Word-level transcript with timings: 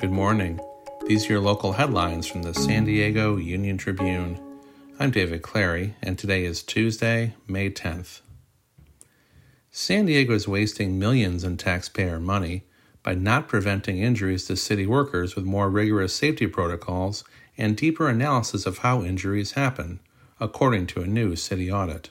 Good 0.00 0.10
morning. 0.10 0.58
These 1.06 1.26
are 1.26 1.34
your 1.34 1.42
local 1.42 1.72
headlines 1.72 2.26
from 2.26 2.40
the 2.40 2.54
San 2.54 2.86
Diego 2.86 3.36
Union 3.36 3.76
Tribune. 3.76 4.40
I'm 4.98 5.10
David 5.10 5.42
Clary, 5.42 5.94
and 6.00 6.18
today 6.18 6.46
is 6.46 6.62
Tuesday, 6.62 7.34
May 7.46 7.68
10th. 7.68 8.22
San 9.70 10.06
Diego 10.06 10.32
is 10.32 10.48
wasting 10.48 10.98
millions 10.98 11.44
in 11.44 11.58
taxpayer 11.58 12.18
money 12.18 12.64
by 13.02 13.12
not 13.12 13.46
preventing 13.46 13.98
injuries 13.98 14.46
to 14.46 14.56
city 14.56 14.86
workers 14.86 15.36
with 15.36 15.44
more 15.44 15.68
rigorous 15.68 16.14
safety 16.14 16.46
protocols 16.46 17.22
and 17.58 17.76
deeper 17.76 18.08
analysis 18.08 18.64
of 18.64 18.78
how 18.78 19.02
injuries 19.02 19.52
happen, 19.52 20.00
according 20.40 20.86
to 20.86 21.02
a 21.02 21.06
new 21.06 21.36
city 21.36 21.70
audit. 21.70 22.08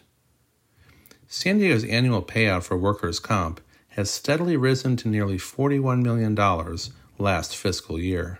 San 1.27 1.57
Diego's 1.57 1.85
annual 1.85 2.21
payout 2.21 2.61
for 2.61 2.77
workers' 2.77 3.19
comp 3.19 3.61
has 3.89 4.09
steadily 4.09 4.55
risen 4.55 4.95
to 4.97 5.07
nearly 5.07 5.37
$41 5.37 6.01
million 6.01 6.35
last 7.17 7.55
fiscal 7.55 7.99
year. 7.99 8.39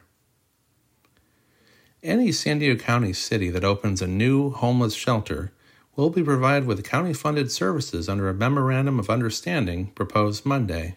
Any 2.02 2.32
San 2.32 2.60
Diego 2.60 2.82
County 2.82 3.12
city 3.12 3.50
that 3.50 3.66
opens 3.66 4.02
a 4.02 4.08
new 4.08 4.52
homeless 4.52 4.94
shelter 4.94 5.52
will 5.96 6.10
be 6.10 6.24
provided 6.24 6.66
with 6.66 6.86
county 6.86 7.14
funded 7.14 7.52
services 7.52 8.08
under 8.08 8.30
a 8.30 8.34
Memorandum 8.34 9.00
of 9.00 9.10
Understanding 9.10 9.88
proposed 9.88 10.46
Monday. 10.46 10.96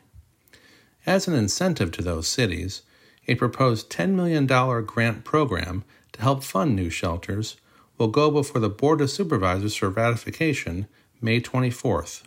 As 1.05 1.27
an 1.27 1.35
incentive 1.35 1.91
to 1.93 2.03
those 2.03 2.29
cities, 2.29 2.83
a 3.27 3.35
proposed 3.35 3.91
$10 3.91 4.11
million 4.11 4.47
grant 4.47 5.25
program 5.25 5.83
to 6.13 6.23
help 6.23 6.45
fund 6.45 6.77
new 6.77 6.89
shelters 6.89 7.57
will 7.99 8.09
go 8.09 8.31
before 8.31 8.61
the 8.61 8.69
Board 8.69 9.01
of 9.01 9.11
Supervisors 9.11 9.75
for 9.75 9.91
ratification 9.91 10.87
May 11.21 11.41
24th. 11.41 12.23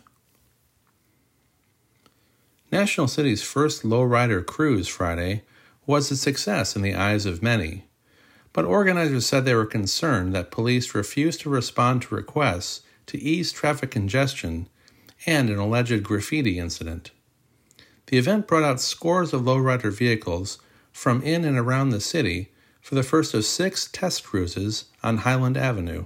National 2.76 3.08
City's 3.08 3.42
first 3.42 3.84
lowrider 3.84 4.44
cruise 4.44 4.86
Friday 4.86 5.44
was 5.86 6.10
a 6.10 6.16
success 6.16 6.76
in 6.76 6.82
the 6.82 6.94
eyes 6.94 7.24
of 7.24 7.42
many, 7.42 7.86
but 8.52 8.66
organizers 8.66 9.24
said 9.24 9.46
they 9.46 9.54
were 9.54 9.64
concerned 9.64 10.34
that 10.34 10.50
police 10.50 10.94
refused 10.94 11.40
to 11.40 11.48
respond 11.48 12.02
to 12.02 12.14
requests 12.14 12.82
to 13.06 13.18
ease 13.18 13.50
traffic 13.50 13.90
congestion 13.90 14.68
and 15.24 15.48
an 15.48 15.58
alleged 15.58 16.02
graffiti 16.02 16.58
incident. 16.58 17.12
The 18.08 18.18
event 18.18 18.46
brought 18.46 18.62
out 18.62 18.78
scores 18.78 19.32
of 19.32 19.40
lowrider 19.40 19.90
vehicles 19.90 20.58
from 20.92 21.22
in 21.22 21.46
and 21.46 21.56
around 21.56 21.88
the 21.88 22.00
city 22.02 22.52
for 22.82 22.94
the 22.94 23.02
first 23.02 23.32
of 23.32 23.46
six 23.46 23.88
test 23.90 24.22
cruises 24.22 24.84
on 25.02 25.16
Highland 25.16 25.56
Avenue. 25.56 26.04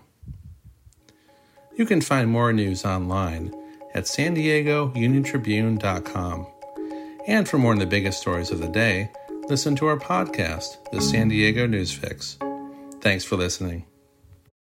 You 1.77 1.85
can 1.85 2.01
find 2.01 2.31
more 2.31 2.53
news 2.53 2.85
online 2.85 3.53
at 3.93 4.07
san 4.07 4.35
diego. 4.35 4.93
And 7.27 7.49
for 7.49 7.59
more 7.59 7.73
on 7.73 7.79
the 7.79 7.87
biggest 7.87 8.21
stories 8.21 8.51
of 8.51 8.61
the 8.61 8.69
day, 8.69 9.11
listen 9.49 9.77
to 9.77 9.87
our 9.87 9.99
podcast, 9.99 10.91
the 10.91 11.01
San 11.01 11.29
Diego 11.29 11.67
News 11.67 11.93
Fix. 11.93 12.39
Thanks 13.01 13.25
for 13.25 13.37
listening. 13.37 13.85